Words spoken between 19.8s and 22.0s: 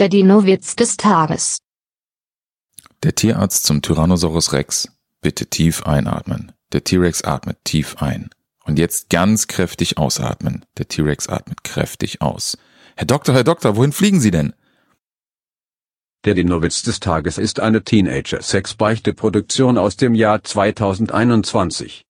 dem Jahr 2021.